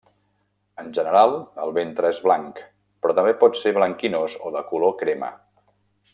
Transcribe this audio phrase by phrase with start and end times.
[0.83, 1.33] En general,
[1.65, 2.63] el ventre és blanc,
[3.05, 5.31] però també pot ser blanquinós o de color crema.